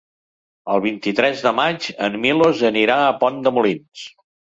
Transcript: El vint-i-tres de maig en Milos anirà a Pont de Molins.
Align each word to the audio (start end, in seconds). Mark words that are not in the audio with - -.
El 0.75 0.81
vint-i-tres 0.85 1.45
de 1.49 1.53
maig 1.59 1.87
en 2.09 2.19
Milos 2.25 2.67
anirà 2.73 2.99
a 3.07 3.15
Pont 3.25 3.43
de 3.49 3.59
Molins. 3.61 4.13